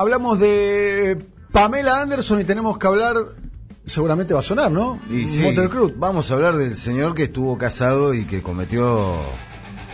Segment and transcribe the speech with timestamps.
[0.00, 3.14] hablamos de Pamela Anderson y tenemos que hablar,
[3.84, 4.98] seguramente va a sonar, ¿no?
[5.10, 5.92] Y sí, Crue.
[5.96, 9.16] Vamos a hablar del señor que estuvo casado y que cometió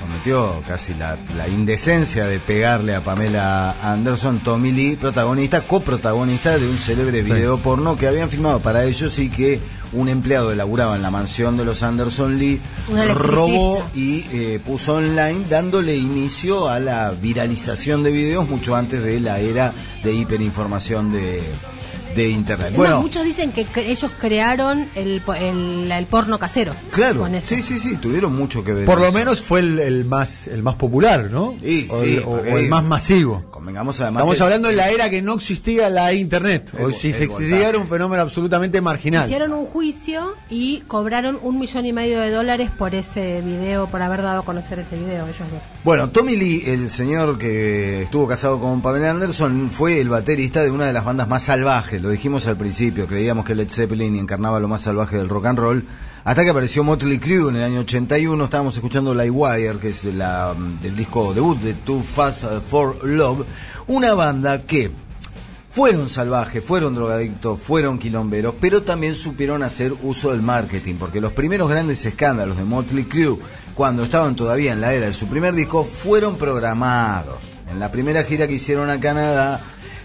[0.01, 6.69] cometió casi la, la indecencia de pegarle a Pamela Anderson, Tommy Lee, protagonista, coprotagonista de
[6.69, 9.61] un célebre video porno que habían filmado para ellos y que
[9.93, 12.61] un empleado que laburaba en la mansión de los Anderson Lee
[13.15, 19.21] robó y eh, puso online dándole inicio a la viralización de videos mucho antes de
[19.21, 19.73] la era
[20.03, 21.43] de hiperinformación de,
[22.17, 22.69] de internet.
[22.75, 26.75] Bueno, Bueno, muchos dicen que cre- ellos crearon el, el, el porno casero.
[26.91, 27.49] claro, Con eso.
[27.49, 28.87] sí, sí, sí, tuvieron mucho que ver.
[28.87, 29.19] Por lo eso.
[29.19, 31.55] menos fue el, el más el más popular, ¿no?
[31.63, 33.45] Sí, o, sí, el, o- o el más masivo.
[33.51, 36.73] Convengamos además Estamos que- hablando de la era que no existía la internet.
[36.79, 39.27] Vo- si se existía era un fenómeno absolutamente marginal.
[39.27, 44.01] Hicieron un juicio y cobraron un millón y medio de dólares por ese video, por
[44.03, 45.61] haber dado a conocer ese video, ellos dos.
[45.85, 50.71] Bueno, Tommy Lee, el señor que estuvo casado con Pamela Anderson, fue el baterista de
[50.71, 52.01] una de las bandas más salvajes.
[52.07, 55.59] Lo dijimos al principio, creíamos que Led Zeppelin encarnaba lo más salvaje del rock and
[55.59, 55.85] roll.
[56.23, 60.55] Hasta que apareció Motley Crue en el año 81, estábamos escuchando Livewire, que es la,
[60.81, 63.45] del disco debut de Too Fast for Love,
[63.89, 64.93] una banda que
[65.69, 71.33] fueron salvajes, fueron drogadictos, fueron quilomberos, pero también supieron hacer uso del marketing, porque los
[71.33, 73.41] primeros grandes escándalos de Motley Crue,
[73.75, 77.39] cuando estaban todavía en la era de su primer disco, fueron programados.
[77.69, 79.61] En la primera gira que hicieron a Canadá,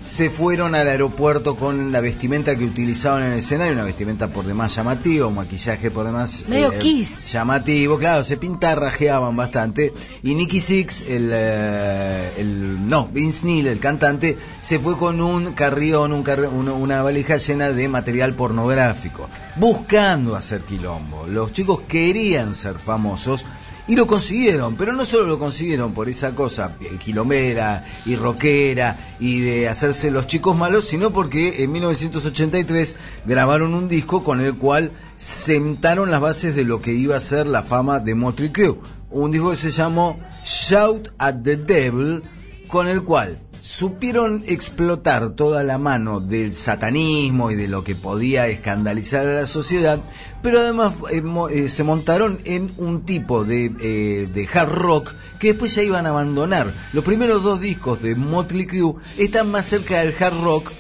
[0.06, 4.46] se fueron al aeropuerto con la vestimenta que utilizaban en el escenario, una vestimenta por
[4.46, 7.32] demás llamativa, un maquillaje por demás Medio Kiss.
[7.32, 9.94] llamativo, claro, se pintarrajeaban bastante.
[10.24, 15.54] Y Nicky Six, el, eh, el no, Vince Neil, el cantante, se fue con un
[15.54, 21.28] carrión, un carri- una, una valija llena de material pornográfico, buscando hacer quilombo.
[21.28, 23.46] Los chicos querían ser famosos.
[23.88, 29.16] Y lo consiguieron, pero no solo lo consiguieron por esa cosa eh, quilombera y rockera
[29.20, 34.56] y de hacerse los chicos malos, sino porque en 1983 grabaron un disco con el
[34.56, 38.78] cual sentaron las bases de lo que iba a ser la fama de Motley Crue.
[39.09, 42.24] Un disco que se llamó Shout at the Devil,
[42.68, 48.48] con el cual supieron explotar toda la mano del satanismo y de lo que podía
[48.48, 50.00] escandalizar a la sociedad,
[50.42, 55.50] pero además eh, eh, se montaron en un tipo de, eh, de hard rock que
[55.50, 56.74] después ya iban a abandonar.
[56.94, 60.72] Los primeros dos discos de Motley Crue están más cerca del hard rock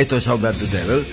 [0.00, 1.04] esto es at the Devil,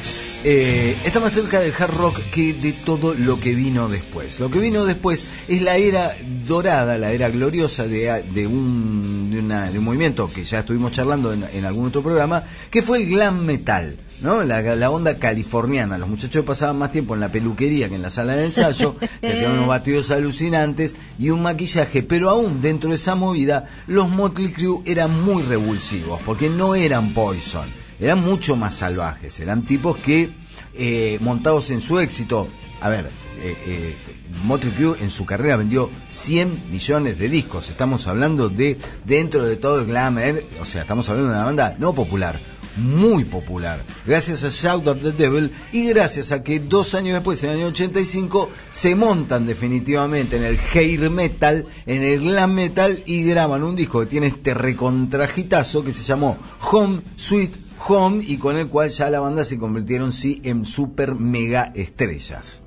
[1.04, 4.40] está más cerca del hard rock que de todo lo que vino después.
[4.40, 6.16] Lo que vino después es la era
[6.48, 11.32] dorada, la era gloriosa de, un, de, una- de un movimiento que ya estuvimos charlando
[11.34, 13.98] en, en algún otro programa, que fue el glam metal.
[14.22, 14.44] ¿no?
[14.44, 18.10] La, la onda californiana, los muchachos pasaban más tiempo en la peluquería que en la
[18.10, 22.96] sala de ensayo, se hacían unos batidos alucinantes y un maquillaje, pero aún dentro de
[22.96, 28.74] esa movida, los Motley Crue eran muy revulsivos, porque no eran Poison, eran mucho más
[28.76, 30.32] salvajes, eran tipos que,
[30.74, 32.48] eh, montados en su éxito,
[32.82, 33.10] a ver,
[33.42, 33.96] eh, eh,
[34.44, 39.58] Motley Crue en su carrera vendió 100 millones de discos, estamos hablando de, dentro de
[39.58, 42.40] todo el glamour, o sea, estamos hablando de una banda no popular,
[42.78, 47.44] muy popular, gracias a Shout at the Devil y gracias a que dos años después,
[47.44, 53.04] en el año 85, se montan definitivamente en el hair metal, en el glam metal
[53.06, 56.38] y graban un disco que tiene este recontrajitazo que se llamó
[56.72, 61.16] Home Sweet Home y con el cual ya la banda se convirtieron sí en super
[61.16, 62.62] mega estrellas.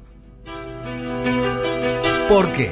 [2.30, 2.70] ¿Por qué?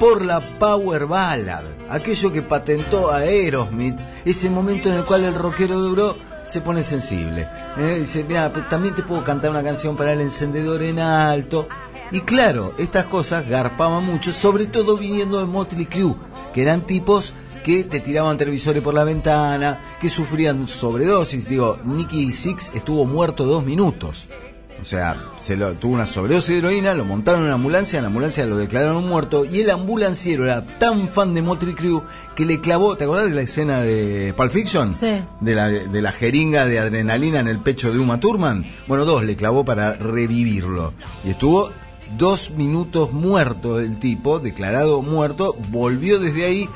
[0.00, 5.34] Por la Power Ballad, aquello que patentó a Aerosmith, ese momento en el cual el
[5.34, 6.16] rockero duro
[6.46, 7.46] se pone sensible.
[7.76, 7.98] ¿eh?
[8.00, 11.68] Dice, mira, también te puedo cantar una canción para el encendedor en alto.
[12.12, 16.16] Y claro, estas cosas garpaban mucho, sobre todo viniendo de Motley Crue,
[16.54, 21.46] que eran tipos que te tiraban televisores por la ventana, que sufrían sobredosis.
[21.46, 24.30] Digo, Nicky Six estuvo muerto dos minutos.
[24.80, 28.02] O sea, se lo, tuvo una sobredosis de heroína, lo montaron en una ambulancia, en
[28.02, 32.02] la ambulancia lo declararon muerto y el ambulanciero era tan fan de Motley Crue
[32.34, 34.92] que le clavó, ¿te acordás de la escena de Pulp Fiction?
[34.92, 35.22] Sí.
[35.40, 38.66] De la, de la jeringa de adrenalina en el pecho de Uma Thurman.
[38.86, 40.92] Bueno, dos, le clavó para revivirlo.
[41.24, 41.70] Y estuvo
[42.18, 46.68] dos minutos muerto el tipo, declarado muerto, volvió desde ahí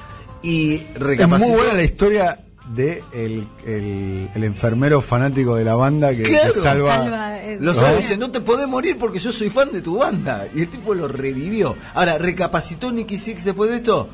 [0.43, 1.51] y Es recapacitó.
[1.51, 2.41] muy buena la historia
[2.75, 6.55] de el, el- el enfermero fanático de la banda que, Claro.
[6.63, 6.97] salva.
[6.99, 7.81] Salva, eh, Lo ¿No?
[7.81, 10.47] sabe, dice, no te podés morir porque yo soy fan de tu banda.
[10.55, 11.77] Y el tipo lo revivió.
[11.95, 14.09] Ahora, ¿recapacitó Nicky Six después de esto?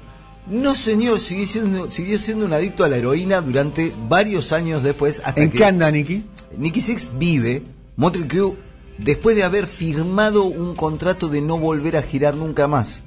[0.47, 5.23] No, señor, siguió siendo, siguió siendo un adicto a la heroína durante varios años después.
[5.25, 6.25] Hasta ¿En que qué anda, Nicky?
[6.59, 7.63] Nicky Six vive,
[7.97, 8.55] Motley Crue,
[8.99, 13.03] después de haber firmado un contrato de no volver a girar nunca más.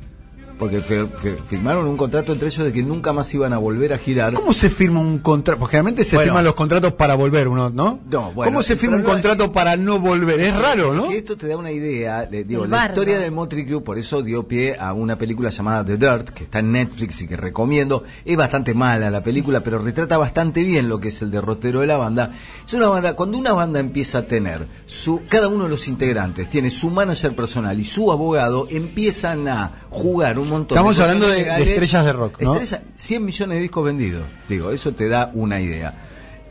[0.58, 3.94] Porque fir- fir- firmaron un contrato entre ellos de que nunca más iban a volver
[3.94, 4.34] a girar.
[4.34, 5.60] ¿Cómo se firma un contrato?
[5.60, 6.30] Porque generalmente se Bueno.
[6.32, 8.00] firman los contratos para volver, uno, ¿no?
[8.10, 10.40] No, bueno, ¿Cómo se firma un contrato para no volver?
[10.40, 11.10] Es raro, ¿no?
[11.10, 13.98] Que esto te da una idea, le digo, El la historia de Motley Crue, por
[13.98, 17.38] eso dio pie a una película llamada The Dirt, que está en Netflix y que
[17.38, 18.04] recomiendo.
[18.26, 21.88] Es bastante mala la película, pero retrata bastante bien lo que es el derrotero de
[21.88, 22.32] la banda.
[22.66, 26.50] Es una banda, cuando una banda empieza a tener su, cada uno de los integrantes
[26.50, 31.42] tiene su manager personal y su abogado, empiezan a jugar un montón Estamos hablando de-
[31.72, 32.56] estrellas de rock, ¿no?
[32.56, 34.24] Estrellas- 100 millones de discos vendidos.
[34.50, 36.04] Digo, eso te da una idea.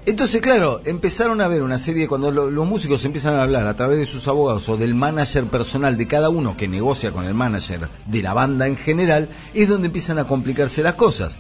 [0.06, 3.74] Entonces, claro, empezaron a ver una serie, cuando lo- los músicos empiezan a hablar a
[3.74, 7.34] través de sus abogados o del manager personal de cada uno que negocia con el
[7.34, 11.36] manager de la banda en general, es donde empiezan a complicarse las cosas.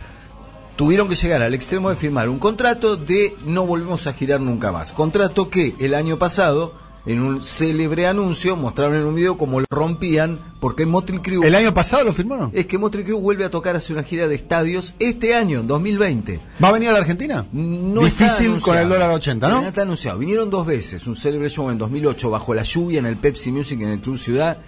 [0.74, 4.72] Tuvieron que llegar al extremo de firmar un contrato de no volvemos a girar nunca
[4.72, 4.92] más.
[4.92, 6.74] Contrato que el año pasado,
[7.06, 11.54] en un célebre anuncio, mostraron en un video cómo lo rompían porque Motley Crue ¿El
[11.54, 12.50] año pasado lo firmaron?
[12.52, 15.68] es que Motley Crue vuelve a tocar hacer una gira de estadios este año, en
[15.68, 16.40] 2020.
[16.62, 17.46] ¿Va a venir a la Argentina?
[17.52, 19.60] No está Difícil con el dólar 80, ¿no?
[19.62, 20.18] No está anunciado.
[20.18, 23.80] Vinieron dos veces, un célebre show en 2008 bajo la lluvia en el Pepsi Music
[23.80, 24.58] en el Club Ciudad.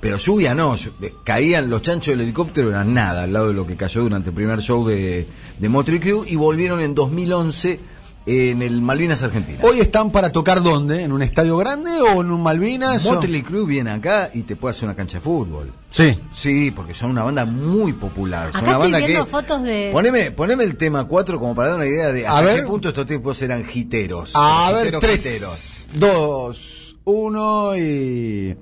[0.00, 3.66] Pero lluvia no, eh, caían los chanchos del helicóptero, eran nada al lado de lo
[3.66, 5.26] que cayó durante el primer show de,
[5.58, 7.80] de Motley Crue y volvieron en 2011
[8.26, 9.58] en el Malvinas Argentina.
[9.62, 11.02] ¿Hoy están para tocar dónde?
[11.02, 13.04] ¿En un estadio grande o en un Malvinas?
[13.06, 15.72] o- Motley Crue viene acá y te puede hacer una cancha de fútbol.
[15.90, 16.18] Sí.
[16.32, 18.50] Sí, porque son una banda muy popular.
[18.52, 19.30] Son Acá una estoy banda viendo que...
[19.30, 22.42] fotos de- Poneme, poneme el tema 4 como para dar una idea de A hasta
[22.42, 22.60] ver.
[22.60, 24.32] qué punto estos tipos eran jiteros.
[24.34, 25.86] A ver, Jiteros, tres, jiteros.
[25.94, 28.56] dos, uno y...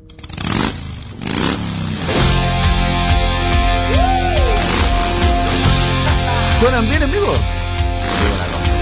[6.60, 7.32] ¿Suenan bien en vivo?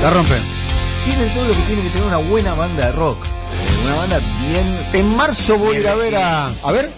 [0.03, 0.60] La rompen.
[1.05, 3.19] Tienen todo lo que tiene que tener una buena banda de rock.
[3.85, 4.87] Una banda bien...
[4.93, 6.47] En marzo voy a ir a ver a...
[6.47, 6.91] A ver.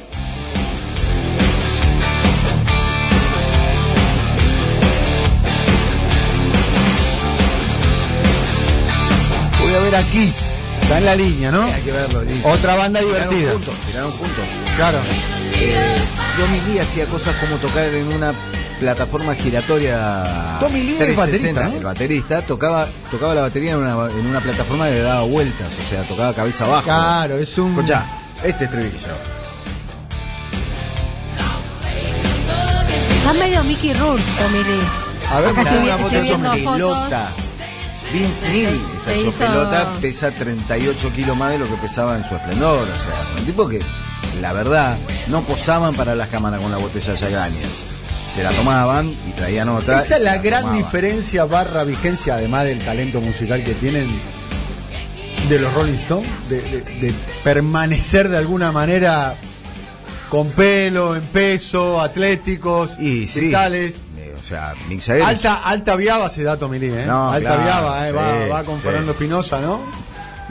[9.61, 10.37] Voy a ver a Kiss.
[10.83, 11.65] Está en la línea, ¿no?
[11.65, 12.21] Hay que verlo.
[12.45, 13.53] Otra banda Tiraron divertida.
[13.53, 14.45] juntos, tiraron juntos.
[14.77, 14.99] Claro.
[15.55, 15.97] Eh,
[16.39, 18.35] Tommy Lee hacía cosas como tocar en una
[18.83, 21.77] plataforma giratoria Tommy Lee es 360, baterista, ¿no?
[21.79, 25.69] el baterista tocaba tocaba la batería en una, en una plataforma que le daba vueltas,
[25.85, 26.85] o sea, tocaba cabeza abajo.
[26.85, 27.71] Claro, es un...
[27.71, 28.05] Escuchá,
[28.43, 28.97] este estribillo.
[33.19, 34.81] Está medio Mickey Rourke, Tommy Lee.
[35.31, 37.33] A ver, Acá estoy, una foto hecho pelota.
[38.13, 42.25] Vince Neil, se hecho hizo- pelota, pesa 38 kilos más de lo que pesaba en
[42.25, 42.81] su esplendor.
[42.83, 43.81] O sea, un tipo que,
[44.41, 47.85] la verdad, no posaban para las cámaras con la botella Jack Daniels.
[48.35, 50.01] Se la tomaban y traían otra.
[50.03, 50.83] Esa es la la gran tomaban.
[50.83, 54.07] diferencia barra vigencia, además del talento musical que tienen
[55.49, 57.15] de los Rolling Stones, de, de- de
[57.45, 59.35] permanecer de alguna manera
[60.31, 63.51] con pelo, en peso, atléticos, Y sí.
[63.51, 63.93] tales.
[64.17, 65.07] eh, O sea, Mick.
[65.23, 67.05] Alta, alta viaba se da Tommy Lee, ¿eh?
[67.07, 68.13] No, alta claro, viaba, ¿eh?
[68.13, 68.81] Va, sí, va con.
[68.81, 69.81] Fernando Espinosa, ¿no?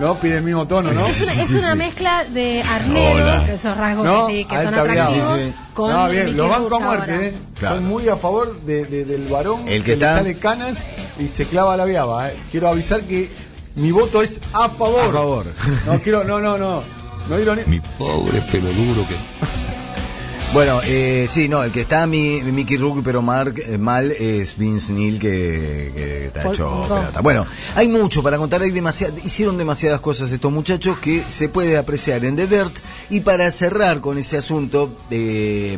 [0.01, 0.19] ¿No?
[0.19, 1.05] Pide el mismo tono, ¿no?
[1.05, 3.45] Es una, es una mezcla de arnero, Hola.
[3.45, 4.25] que esos rasgos ¿No?
[4.27, 5.03] que, sí, que son Alta viaba.
[5.09, 5.53] atractivos, Sí, sí.
[5.75, 7.27] con no, bien, lo banco a muerte.
[7.27, 7.33] ¿eh?
[7.59, 7.75] Claro.
[7.75, 10.77] Soy muy a favor de- de- del varón El que le está- sale canas
[11.19, 12.35] y se clava la viaba, ¿eh?
[12.49, 13.29] Quiero avisar que
[13.75, 15.07] mi voto es a favor.
[15.07, 15.45] A favor.
[15.85, 16.83] No quiero, no, no, no.
[17.29, 19.15] No ironi- Mi pobre pelo duro que...
[20.53, 24.57] Bueno, eh, sí, no, el que está mi, Mickey Rourke pero Mark, eh, mal es
[24.57, 26.81] Vince Neil que, que está Pol- hecho no.
[26.95, 27.21] pelota.
[27.21, 31.77] Bueno, hay mucho para contar, hay demasiad, hicieron demasiadas cosas estos muchachos que se puede
[31.77, 32.73] apreciar en The Dirt
[33.09, 35.77] y para cerrar con ese asunto, eh,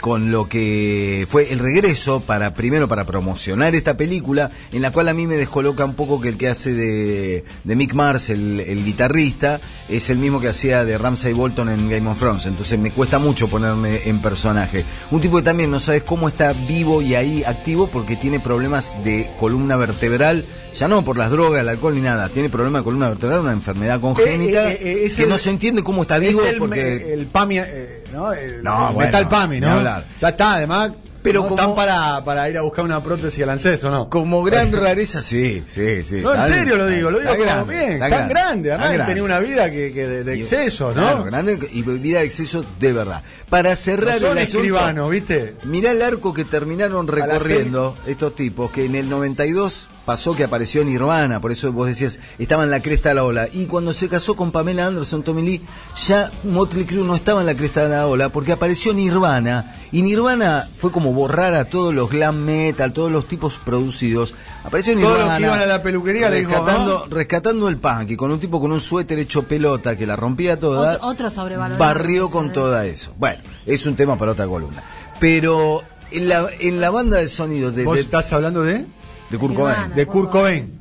[0.00, 5.08] con lo que fue el regreso para primero para promocionar esta película en la cual
[5.08, 8.60] a mí me descoloca un poco que el que hace de, de Mick Mars el,
[8.60, 12.46] el guitarrista es el mismo que hacía de Ramsay Bolton en Game of Thrones.
[12.46, 14.84] Entonces me cuesta mucho ponerme en personaje.
[15.10, 18.92] Un tipo que también no sabes cómo está vivo y ahí activo porque tiene problemas
[19.04, 20.44] de columna vertebral
[20.76, 23.52] ya no por las drogas el alcohol ni nada tiene problemas de columna vertebral una
[23.52, 26.58] enfermedad congénita Eh, eh, eh, que el- no se entiende cómo está vivo es el,
[26.58, 28.32] porque el PAMI, eh, ¿no?
[28.32, 29.82] El, No, el bueno, metal PAMI, ¿no?
[29.82, 30.92] Ya está, además.
[31.24, 31.48] Pero ¿no?
[31.48, 34.08] como- están para, para ir a buscar una prótesis al anceso, ¿no?
[34.10, 36.16] Como gran rareza, sí, sí, sí.
[36.22, 39.10] No, en serio lo digo, lo digo como grande, bien, tan grande, además grande.
[39.10, 41.00] tenía una vida que, que de, de Y- exceso, ¿no?
[41.00, 43.22] Claro, grande y vida de exceso de verdad.
[43.48, 45.56] Para cerrar No el asunto, ¿viste?
[45.64, 50.84] Mirá el arco que terminaron recorriendo estos tipos, que en el 92 pasó que apareció
[50.84, 53.48] Nirvana, por eso vos decías, estaba en la cresta de la ola.
[53.50, 55.62] Y cuando se casó con Pamela Anderson, Tommy Lee,
[56.06, 60.02] ya Motley Crue no estaba en la cresta de la ola, porque apareció Nirvana, y
[60.02, 64.34] Nirvana fue como borrar a todos los glam metal, todos los tipos producidos.
[64.64, 65.26] Apareció Todos Nirvana.
[65.30, 68.40] los que iban a la peluquería le dijo, rescatando, rescatando el punk, y con un
[68.40, 71.78] tipo con un suéter hecho pelota que la rompía toda, Otro- otro sobrevalorado.
[71.78, 72.52] barrió con Sí.
[72.54, 73.14] todo eso.
[73.18, 74.82] Bueno, es un tema para otra columna.
[75.20, 78.86] Pero En la, en la banda de sonido de, ¿Vos de, estás hablando de?
[79.30, 79.54] de Kurt.
[79.54, 80.80] Cobain, De Kurt Cobain.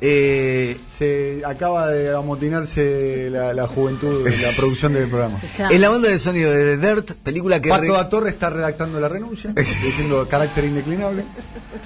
[0.00, 5.40] eh, Se acaba de amotinarse la, la juventud de la producción del programa.
[5.70, 7.70] En la banda de sonido de The Dirt, película que...
[7.70, 11.24] Pato da Torre está redactando la renuncia, diciendo carácter indeclinable.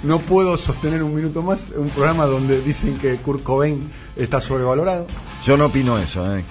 [0.03, 5.07] No puedo sostener un minuto más un programa donde dicen que Kurt Cobain está sobrevalorado.
[5.45, 6.43] Yo no opino eso, eh.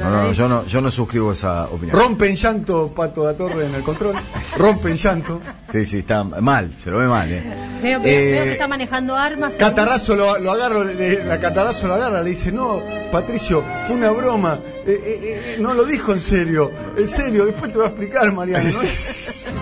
[0.00, 1.96] No, no, yo no, yo no suscribo esa opinión.
[1.96, 4.16] Rompe en llanto Pato da Torre en el control.
[4.56, 5.40] Rompe en llanto.
[5.70, 7.42] Sí, sí, está mal, se lo ve mal, eh.
[7.82, 9.54] Veo, que- Eh, veo que está manejando armas.
[9.54, 14.10] Catarrazo lo, lo agarro, le- la Catarrazo lo agarra, le dice, no, Patricio, fue una
[14.10, 17.90] broma, eh, eh, eh, no lo dijo en serio, en serio, después te voy a
[17.90, 18.64] explicar, Mariano.
[18.68, 18.78] ¿no?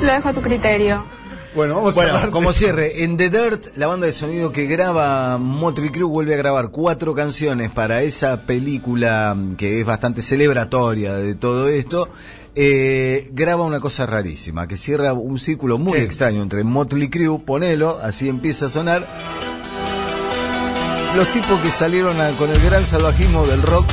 [0.07, 1.05] Lo dejo a tu criterio.
[1.55, 4.67] Bueno, vamos a Bueno, hablar como cierre, en The Dirt, la banda de sonido que
[4.67, 10.23] graba Motley Crue vuelve a grabar cuatro canciones para esa película mm, que es bastante
[10.23, 12.11] celebratoria de todo esto.
[12.55, 17.99] Eh, graba una cosa rarísima, que cierra un círculo muy extraño entre Motley Crue, ponelo,
[18.03, 19.48] así empieza a sonar.
[21.15, 23.87] Los tipos que salieron a- con el gran salvajismo del rock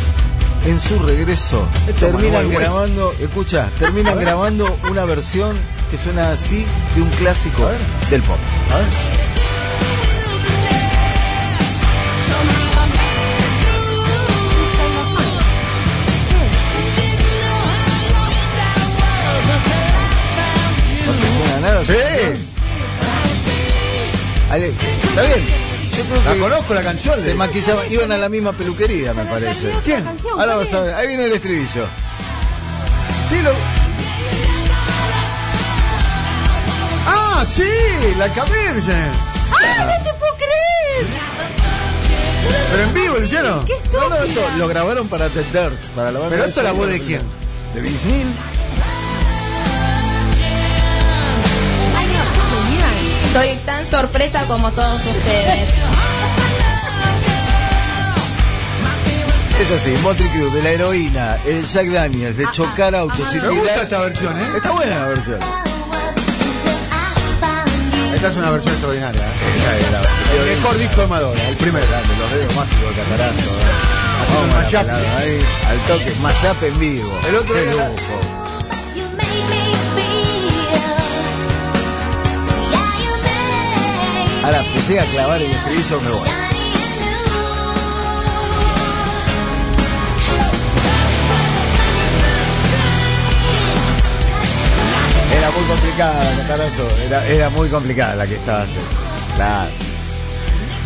[0.65, 5.57] en su regreso Esto terminan grabando, escucha, terminan grabando una versión
[5.91, 7.67] que suena así de un clásico
[8.09, 8.37] del pop.
[8.73, 8.85] A ver.
[21.05, 21.83] ¿No te suena nada?
[21.83, 21.93] Sí,
[24.51, 25.64] Ale, Está bien.
[26.25, 27.19] La conozco la canción.
[27.19, 29.71] se maquillaban, iban a la misma peluquería, me parece.
[29.83, 30.05] ¿Quién?
[30.37, 31.87] Ahora vas a ver, ahí viene el estribillo.
[33.29, 33.51] Sí, lo...
[37.07, 37.69] Ah, sí,
[38.17, 39.11] la Camergen.
[39.51, 41.07] ¡Ah, no te puedo creer!
[42.71, 43.65] Pero en vivo lo hicieron.
[43.65, 46.61] ¡Qué No, no, esto lo grabaron para The Dirt, para la banda Pero de esta
[46.61, 47.21] es la voz de quién?
[47.73, 48.27] De Vince Neil.
[53.33, 55.69] Soy tan sorpresa como todos ustedes.
[59.59, 63.49] Es así, Motley Crue, de la heroína, el Jack Daniels, de chocar autos y Me
[63.49, 64.47] gusta esta versión, ¿eh?
[64.57, 65.39] Está buena la versión.
[68.13, 69.21] Esta es una versión extraordinaria.
[69.21, 69.31] ¿eh?
[70.41, 71.85] El mejor disco de Madonna, el primero.
[71.87, 73.39] Grande, los dedos mágicos de Catarazo.
[73.39, 74.33] ¿eh?
[74.33, 74.81] Vamos el a la mashup.
[74.81, 77.19] pelada ahí, al toque, mashup en vivo.
[77.27, 78.34] El otro Qué era- lujo.
[84.45, 86.29] Ahora, que llega a clavar el estribillo, me voy.
[95.35, 96.87] Era muy complicada, Catarazo.
[97.07, 98.89] Era, era muy complicada la que estaba haciendo.
[99.35, 99.71] Claro.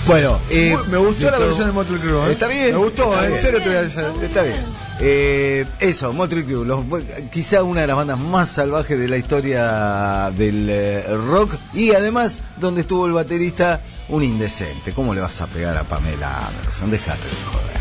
[0.08, 2.32] Bueno, eh, Me gustó la versión de Motley Crue, ¿eh?
[2.32, 2.72] Está bien.
[2.72, 3.26] Me gustó, ¿eh?
[3.26, 4.06] en serio te voy a decir.
[4.24, 4.89] Está bien.
[5.02, 6.84] Eh, eso, Motley Crue, los-
[7.32, 12.42] quizá una de las bandas más salvajes de la historia del eh, rock y además
[12.58, 14.94] donde estuvo el baterista un indecente.
[14.94, 16.92] ¿Cómo le vas a pegar a Pamela Anderson?
[16.92, 17.79] Déjate de joder.